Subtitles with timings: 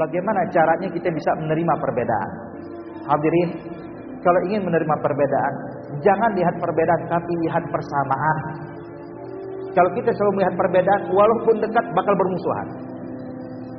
[0.00, 2.30] bagaimana caranya kita bisa menerima perbedaan.
[3.04, 3.50] Hadirin,
[4.24, 5.54] kalau ingin menerima perbedaan,
[6.00, 8.36] jangan lihat perbedaan tapi lihat persamaan.
[9.76, 12.68] Kalau kita selalu melihat perbedaan, walaupun dekat bakal bermusuhan.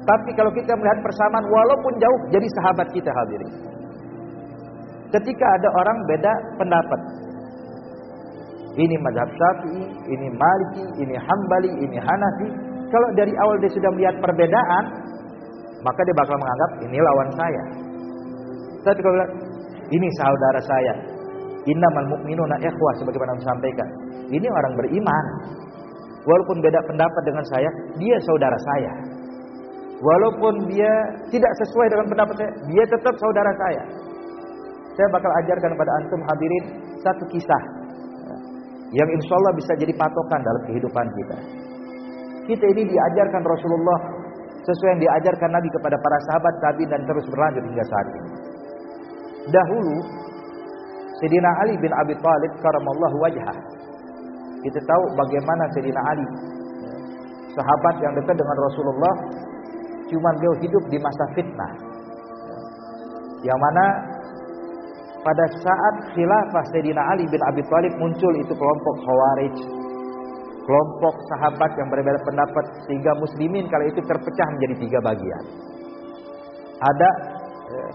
[0.02, 3.52] Tapi kalau kita melihat persamaan, walaupun jauh, jadi sahabat kita hadirin.
[5.12, 7.02] Ketika ada orang beda pendapat,
[8.80, 12.50] ini mazhab Syafi'i, ini Maliki, ini Hambali, ini Hanafi.
[12.88, 14.84] Kalau dari awal dia sudah melihat perbedaan,
[15.82, 17.64] maka dia bakal menganggap ini lawan saya.
[18.82, 19.34] Tapi kalau bilang,
[19.92, 20.94] ini saudara saya,
[21.70, 23.88] innamal mu'minuna ikhwah sebagaimana sampaikan.
[24.30, 25.26] Ini orang beriman.
[26.22, 28.92] Walaupun beda pendapat dengan saya, dia saudara saya.
[30.02, 30.94] Walaupun dia
[31.34, 33.84] tidak sesuai dengan pendapat saya, dia tetap saudara saya.
[34.98, 36.64] Saya bakal ajarkan kepada antum hadirin
[37.02, 37.64] satu kisah
[38.92, 41.38] yang insya Allah bisa jadi patokan dalam kehidupan kita.
[42.52, 44.00] Kita ini diajarkan Rasulullah
[44.62, 48.32] sesuai yang diajarkan Nabi kepada para sahabat tabi dan terus berlanjut hingga saat ini.
[49.50, 49.96] Dahulu
[51.22, 53.58] Sayyidina Ali bin Abi Thalib karamallahu wajhah.
[54.62, 56.26] Kita tahu bagaimana Sayyidina Ali
[57.58, 59.16] sahabat yang dekat dengan Rasulullah
[60.08, 61.74] cuma beliau hidup di masa fitnah.
[63.42, 63.86] Yang mana
[65.26, 69.81] pada saat khilafah Sayyidina Ali bin Abi Thalib muncul itu kelompok Khawarij.
[70.62, 75.44] Kelompok sahabat yang berbeda pendapat sehingga muslimin kala itu terpecah menjadi tiga bagian.
[76.82, 77.10] Ada
[77.70, 77.88] ya,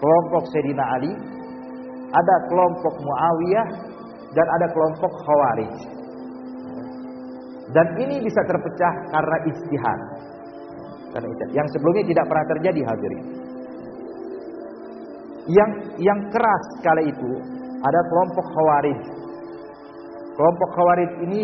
[0.00, 1.12] kelompok Sayyidina Ali,
[2.08, 3.68] ada kelompok Muawiyah
[4.32, 5.74] dan ada kelompok Khawarij.
[7.68, 10.00] Dan ini bisa terpecah karena istihad.
[11.52, 13.48] Yang sebelumnya tidak pernah terjadi hadirin
[15.48, 17.30] yang yang keras kala itu
[17.80, 19.00] ada kelompok khawarij.
[20.36, 21.42] Kelompok khawarij ini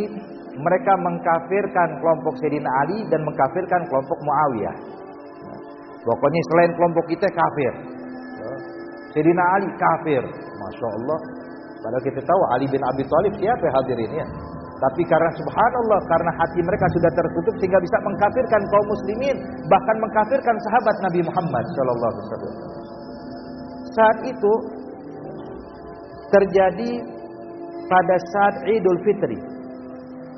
[0.55, 4.77] mereka mengkafirkan kelompok Sayyidina Ali dan mengkafirkan kelompok Muawiyah.
[6.05, 7.73] Pokoknya selain kelompok kita kafir.
[9.15, 10.23] Sayyidina Ali kafir.
[10.61, 11.19] Masya Allah.
[11.85, 14.27] Padahal kita tahu Ali bin Abi Thalib siapa hadirin ya.
[14.75, 19.37] Tapi karena subhanallah karena hati mereka sudah tertutup sehingga bisa mengkafirkan kaum muslimin
[19.71, 22.55] bahkan mengkafirkan sahabat Nabi Muhammad sallallahu alaihi wasallam
[23.95, 24.53] saat itu
[26.35, 26.91] terjadi
[27.87, 29.39] pada saat Idul Fitri.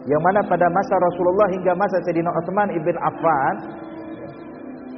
[0.06, 3.54] Yang mana pada masa Rasulullah hingga masa Sayyidina Utsman ibn Affan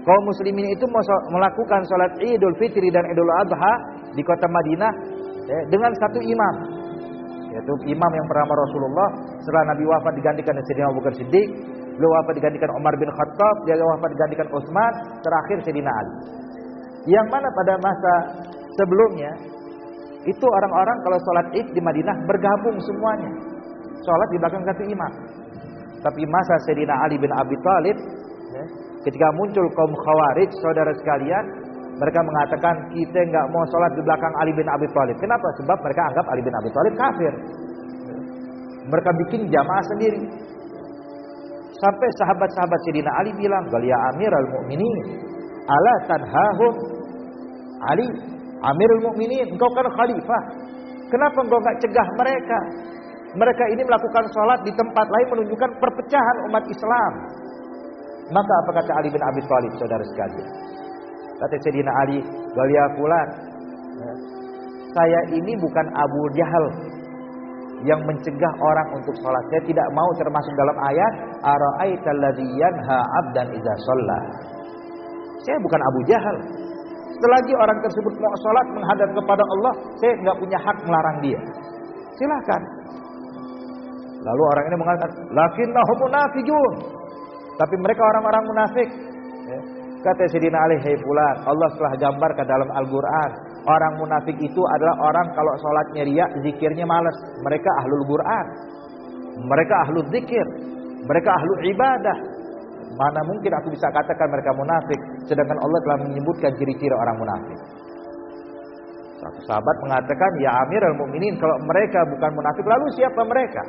[0.05, 0.85] kaum muslimin itu
[1.33, 3.73] melakukan salat Idul Fitri dan Idul Adha
[4.13, 4.93] di kota Madinah
[5.49, 6.55] ya, dengan satu imam.
[7.49, 9.09] Yaitu imam yang bernama Rasulullah.
[9.41, 11.49] Setelah Nabi wafat digantikan Sayyidina Abu Bakar Siddiq.
[11.97, 13.57] Beliau wafat digantikan Umar bin Khattab.
[13.65, 14.93] Dia wafat digantikan Utsman
[15.25, 16.13] terakhir Sayyidina Ali.
[17.09, 18.15] Yang mana pada masa
[18.77, 19.33] sebelumnya
[20.29, 23.33] itu orang-orang kalau sholat id di Madinah bergabung semuanya.
[24.03, 25.13] Sholat di belakang satu imam.
[25.99, 27.97] Tapi masa Sayyidina Ali bin Abi Thalib
[28.55, 28.65] ya,
[29.03, 31.45] ketika muncul kaum khawarij saudara sekalian
[31.99, 35.19] mereka mengatakan kita nggak mau sholat di belakang Ali bin Abi Thalib.
[35.19, 35.47] Kenapa?
[35.59, 37.33] Sebab mereka anggap Ali bin Abi Thalib kafir.
[38.89, 40.23] Mereka bikin jamaah sendiri.
[41.79, 45.05] Sampai sahabat-sahabat Sayyidina Ali bilang, "Galia Amirul Mukminin,
[45.67, 46.75] ala tanhahum
[47.87, 48.07] Ali,
[48.59, 50.43] Amirul Mukminin, engkau kan khalifah.
[51.09, 52.59] Kenapa engkau enggak cegah mereka?
[53.37, 57.13] Mereka ini melakukan sholat di tempat lain menunjukkan perpecahan umat Islam.
[58.33, 60.49] Maka apa kata Ali bin Abi Thalib saudara sekalian?
[61.39, 62.19] Kata Sayyidina Ali,
[62.57, 63.29] Galia Fulan,
[64.01, 64.13] ya,
[64.91, 66.65] saya ini bukan Abu Jahal
[67.87, 69.45] yang mencegah orang untuk sholat.
[69.55, 71.13] Saya tidak mau termasuk dalam ayat
[71.47, 74.21] Ara'aital ladzi yanha 'abdan idza shalla.
[75.47, 76.37] Saya bukan Abu Jahal.
[77.19, 81.41] Selagi orang tersebut mau sholat menghadap kepada Allah, saya nggak punya hak melarang dia.
[82.19, 82.63] Silakan.
[84.19, 86.73] Lalu orang ini mengatakan, lakinnahum munafiqun.
[87.59, 88.89] Tapi mereka orang-orang munafik.
[89.47, 89.59] Ya.
[89.99, 93.31] Kata Sayyidina Ali, "Hei fulan, Allah telah gambarkan dalam Al-Qur'an,
[93.67, 97.15] orang munafik itu adalah orang kalau sholatnya ria, zikirnya malas.
[97.43, 98.47] Mereka ahlul Qur'an.
[99.43, 100.47] Mereka ahlul zikir.
[101.03, 102.17] Mereka ahlul ibadah.
[102.95, 105.01] Mana mungkin aku bisa katakan mereka munafik
[105.31, 107.59] sedangkan Allah telah menyebutkan ciri-ciri orang munafik.
[109.19, 113.63] Satu sahabat mengatakan, "Ya Amirul Mukminin, kalau mereka bukan munafik, lalu siapa mereka?"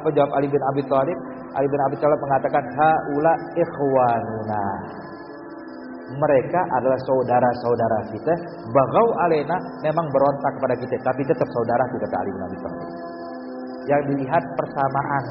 [0.00, 1.18] Apa jawab Ali bin Abi Thalib?
[1.52, 4.64] Ali bin Abi Thalib mengatakan, "Haula ikhwanuna."
[6.12, 8.32] Mereka adalah saudara-saudara kita.
[8.68, 12.88] Bagau alena memang berontak kepada kita, tapi tetap saudara kata Ali bin Abi Thalib.
[13.88, 15.24] Yang dilihat persamaan.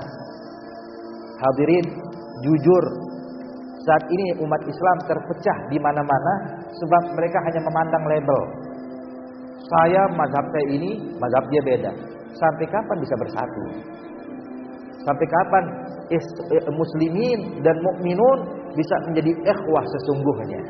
[1.42, 1.86] Hadirin,
[2.46, 2.84] jujur
[3.81, 6.34] saat ini umat Islam terpecah di mana-mana
[6.69, 8.42] sebab mereka hanya memandang label.
[9.66, 11.92] Saya mazhab saya ini, mazhab dia beda.
[12.38, 13.64] Sampai kapan bisa bersatu?
[15.01, 15.63] Sampai kapan
[16.13, 16.24] eh,
[16.69, 18.39] muslimin dan mukminun
[18.77, 20.62] bisa menjadi ikhwah sesungguhnya.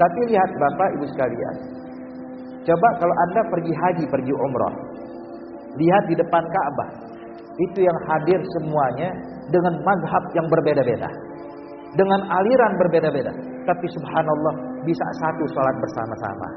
[0.00, 1.56] Tapi lihat Bapak Ibu sekalian.
[2.64, 4.74] Coba kalau Anda pergi haji, pergi umrah.
[5.76, 6.90] Lihat di depan Ka'bah.
[7.60, 9.12] Itu yang hadir semuanya
[9.52, 11.08] dengan mazhab yang berbeda-beda.
[11.96, 13.32] Dengan aliran berbeda-beda.
[13.68, 14.54] Tapi subhanallah
[14.88, 16.48] bisa satu sholat bersama-sama.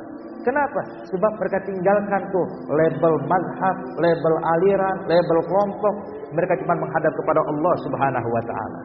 [0.44, 0.82] Kenapa?
[1.08, 5.96] Sebab mereka tinggalkan tuh label mazhab, label aliran, label kelompok.
[6.34, 8.80] Mereka cuma menghadap kepada Allah Subhanahu wa taala.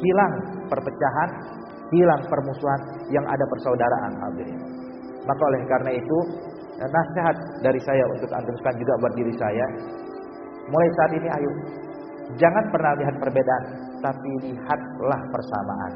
[0.00, 0.34] Hilang
[0.66, 1.30] perpecahan,
[1.94, 2.80] hilang permusuhan
[3.14, 4.60] yang ada persaudaraan hadirin.
[5.24, 6.18] Maka oleh karena itu
[6.80, 9.66] nasihat dari saya untuk antum juga buat diri saya.
[10.70, 11.50] Mulai saat ini ayo
[12.38, 13.64] jangan pernah lihat perbedaan,
[14.02, 15.92] tapi lihatlah persamaan.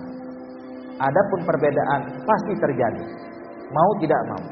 [0.95, 3.03] Adapun perbedaan pasti terjadi.
[3.75, 4.45] Mau tidak mau.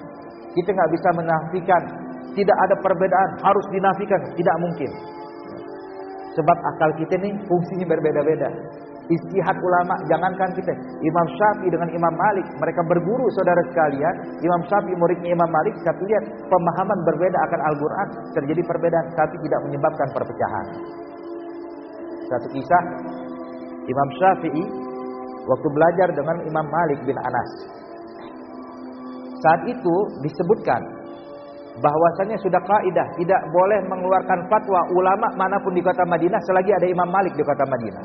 [0.53, 1.83] Kita nggak bisa menafikan
[2.33, 4.91] tidak ada perbedaan harus dinafikan, tidak mungkin.
[6.33, 8.49] Sebab akal kita nih fungsinya berbeda-beda.
[9.11, 10.73] Istihad ulama jangankan kita.
[11.03, 14.15] Imam Syafi'i dengan Imam Malik mereka berguru saudara sekalian.
[14.41, 19.61] Imam Syafi'i muridnya Imam Malik tapi lihat pemahaman berbeda akan Al-Qur'an terjadi perbedaan tapi tidak
[19.69, 20.67] menyebabkan perpecahan.
[22.33, 22.83] Satu kisah
[23.85, 24.65] Imam Syafi'i
[25.45, 27.51] waktu belajar dengan Imam Malik bin Anas.
[29.43, 31.02] Saat itu disebutkan
[31.81, 36.87] bahwasanya sudah kaidah tidak boleh mengeluarkan fatwa ulama mana pun di kota Madinah selagi ada
[36.91, 38.05] Imam Malik di kota Madinah.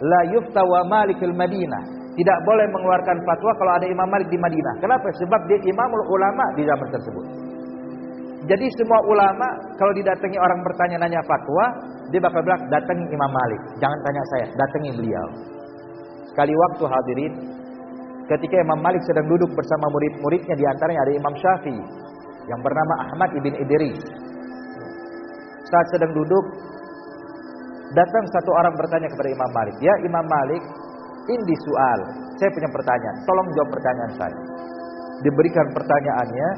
[0.00, 1.98] La yufta wa Malikul Madinah.
[2.10, 4.74] Tidak boleh mengeluarkan fatwa kalau ada Imam Malik di Madinah.
[4.78, 5.08] Kenapa?
[5.10, 7.26] Sebab dia imamul ulama di zaman tersebut.
[8.40, 9.46] Jadi semua ulama
[9.76, 11.64] kalau didatangi orang bertanya nanya fatwa,
[12.14, 13.60] dia bakal bilang datangi Imam Malik.
[13.82, 15.26] Jangan tanya saya, datangi beliau.
[16.30, 17.32] Sekali waktu hadirin,
[18.30, 21.99] ketika Imam Malik sedang duduk bersama murid-muridnya di antaranya ada Imam Syafi'i
[22.50, 24.02] yang bernama Ahmad ibn Idris.
[25.70, 26.44] Saat sedang duduk,
[27.94, 30.62] datang satu orang bertanya kepada Imam Malik, "Ya Imam Malik,
[31.30, 31.98] ini soal.
[32.42, 33.16] Saya punya pertanyaan.
[33.22, 34.38] Tolong jawab pertanyaan saya."
[35.22, 36.48] Diberikan pertanyaannya,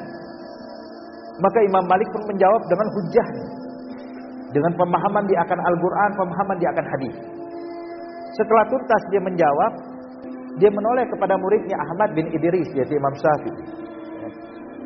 [1.45, 3.47] maka Imam Malik pun menjawab dengan hujahnya.
[4.53, 7.17] Dengan pemahaman dia akan Al-Quran, pemahaman dia akan hadis.
[8.37, 9.73] Setelah tuntas dia menjawab,
[10.57, 13.82] dia menoleh kepada muridnya Ahmad bin Idris, yaitu Imam Syafi'i.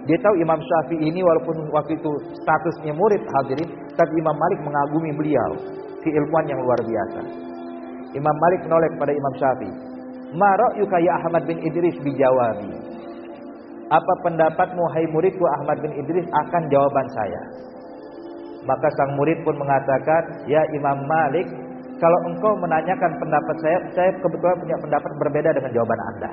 [0.06, 3.66] Dia tahu Imam Syafi'i ini walaupun waktu itu statusnya murid hadirin,
[3.98, 5.50] tapi Imam Malik mengagumi beliau,
[6.06, 7.20] keilmuan yang luar biasa.
[8.14, 9.74] Imam Malik menoleh kepada Imam Syafi'i.
[10.38, 12.70] Ma ra'yuka ya Ahmad bin Idris bijawabi?
[13.86, 17.42] Apa pendapatmu hai muridku Ahmad bin Idris akan jawaban saya?
[18.66, 21.46] Maka sang murid pun mengatakan, "Ya Imam Malik,
[22.02, 26.30] kalau engkau menanyakan pendapat saya, saya kebetulan punya pendapat berbeda dengan jawaban Anda."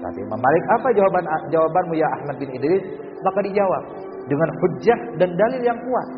[0.00, 2.84] Tapi Imam Malik, "Apa jawaban jawabanmu ya Ahmad bin Idris?"
[3.20, 3.84] Maka dijawab
[4.32, 6.08] dengan hujah dan dalil yang kuat.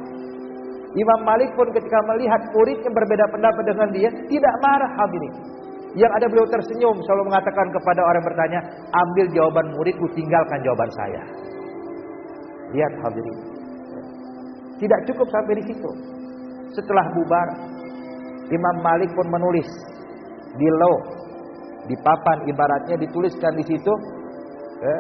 [0.93, 5.35] Imam Malik pun ketika melihat muridnya berbeda pendapat dengan dia, tidak marah hadirin.
[5.93, 8.61] Yang ada beliau tersenyum selalu mengatakan kepada orang bertanya,
[8.93, 11.23] ambil jawaban muridku, tinggalkan jawaban saya.
[12.77, 13.39] Lihat hadirin.
[14.81, 15.91] Tidak cukup sampai di situ.
[16.77, 17.49] Setelah bubar,
[18.53, 19.69] Imam Malik pun menulis
[20.57, 20.97] di law,
[21.91, 23.93] di papan ibaratnya dituliskan di situ,
[24.83, 24.97] ya,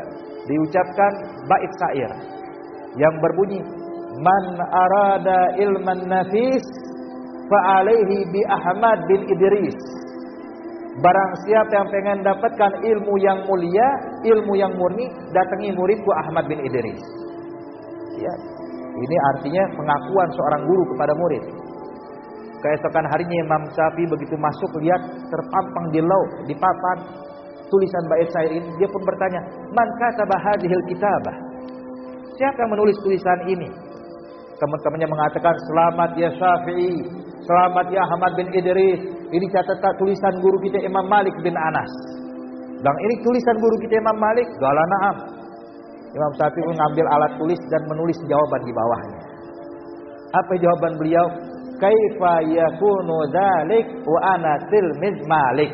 [0.46, 1.12] diucapkan
[1.46, 2.10] bait syair
[2.98, 3.62] yang berbunyi
[4.20, 6.60] Man arada ilman nafis
[7.48, 9.78] fa'alaihi bi Ahmad bin Idris.
[11.00, 13.88] Barang siapa yang pengen dapatkan ilmu yang mulia,
[14.28, 17.00] ilmu yang murni, datangi muridku Ahmad bin Idris.
[18.20, 18.34] Ya,
[19.00, 21.44] ini artinya pengakuan seorang guru kepada murid.
[22.62, 26.98] Keesokan harinya Imam Syafi'i begitu masuk lihat terpampang di laut, di papan
[27.66, 29.40] tulisan bait syair ini, dia pun bertanya,
[29.74, 31.36] "Man kataba hadhil kitabah?"
[32.38, 33.66] Siapa yang menulis tulisan ini?
[34.62, 37.02] Teman-temannya mengatakan, "Selamat ya Syafi'i,
[37.42, 39.10] selamat ya Ahmad bin Idris.
[39.10, 41.90] Ini catatan tulisan guru kita Imam Malik bin Anas."
[42.78, 45.16] Dan ini tulisan guru kita Imam Malik, Gala na'am.
[46.14, 49.20] Imam Syafi'i mengambil alat tulis dan menulis jawaban di bawahnya.
[50.30, 51.26] Apa jawaban beliau?
[51.80, 55.72] Kaifa yakunu dzalik wa ana tilmiz Malik.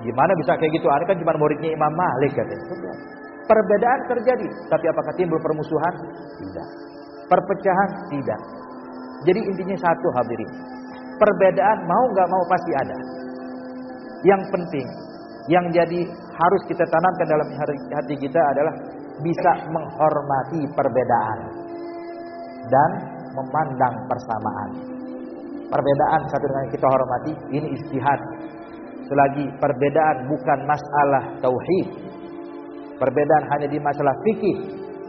[0.00, 0.86] Gimana bisa kayak gitu?
[0.88, 2.66] Ini kan cuma muridnya Imam Malik katanya.
[3.44, 5.94] Perbedaan terjadi, tapi apakah timbul permusuhan?
[6.38, 6.68] Tidak.
[7.26, 7.90] Perpecahan?
[8.08, 8.40] Tidak.
[9.26, 10.50] Jadi intinya satu hadirin.
[11.18, 12.96] Perbedaan mau nggak mau pasti ada.
[14.24, 14.86] Yang penting,
[15.52, 17.48] yang jadi harus kita tanamkan dalam
[17.92, 18.74] hati kita adalah
[19.20, 21.38] bisa menghormati perbedaan
[22.70, 22.90] dan
[23.34, 24.70] memandang persamaan.
[25.70, 28.20] Perbedaan satu dengan kita hormati ini istihad.
[29.06, 31.88] Selagi perbedaan bukan masalah tauhid.
[32.98, 34.56] Perbedaan hanya di masalah fikih,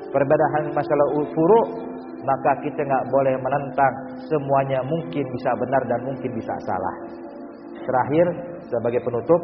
[0.10, 1.62] perbedaan hanya masalah furu,
[2.24, 3.94] maka kita nggak boleh menentang
[4.30, 6.96] semuanya mungkin bisa benar dan mungkin bisa salah.
[7.82, 9.42] Terakhir, Sebagai penutup,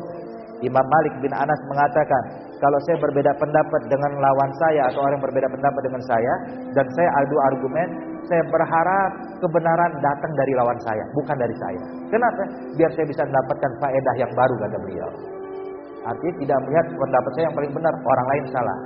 [0.63, 2.23] Imam Malik bin Anas mengatakan,
[2.63, 6.33] kalau saya berbeda pendapat dengan lawan saya atau orang yang berbeda pendapat dengan saya
[6.71, 7.87] dan saya adu argumen,
[8.27, 11.81] saya berharap kebenaran datang dari lawan saya, bukan dari saya.
[12.11, 12.43] Kenapa?
[12.75, 15.09] Biar saya bisa mendapatkan faedah yang baru kata beliau.
[16.07, 18.77] Artinya tidak melihat pendapat saya yang paling benar, orang lain salah.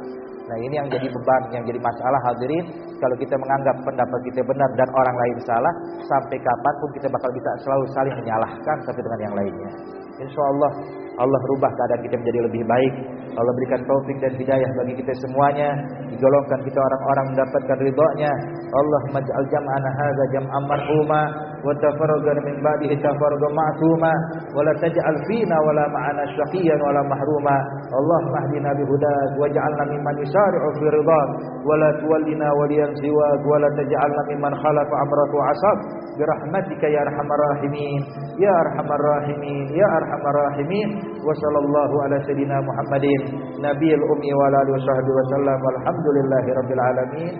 [0.49, 2.65] Nah ini yang jadi beban, yang jadi masalah hadirin.
[2.97, 5.73] Kalau kita menganggap pendapat kita benar dan orang lain salah,
[6.05, 10.00] sampai kapan pun kita bakal bisa selalu saling menyalahkan satu dengan yang lainnya.
[10.21, 10.71] Insya Allah
[11.19, 12.93] Allah rubah keadaan kita menjadi lebih baik.
[13.35, 15.75] Allah berikan taufik dan hidayah bagi kita semuanya.
[16.07, 18.31] Digolongkan kita orang-orang mendapatkan ridhonya.
[18.71, 21.21] Allah maj'al jam'ana hadza jam'an marhuma
[21.61, 24.13] wa tafarragan min ba'dihi tafarragan ma'suma
[24.55, 27.57] wa la taj'al fina wa la ma'ana syaqiyan wa la mahruma.
[27.91, 31.29] Allahumma hdina bihudak waj'alna mimman yusari'u fi ridhak
[31.67, 35.77] wa la tuwallina waliyan siwak wa la taj'alna mimman khalafa amraka wa asab
[36.21, 38.01] birahmatika ya arhamar rahimin
[38.37, 40.89] ya arhamar rahimin ya arhamar rahimin
[41.25, 43.21] wa sallallahu ala sayyidina Muhammadin
[43.65, 47.33] nabiyil ummi wa ala alihi wa sahbihi wa sallam walhamdulillahi rabbil alamin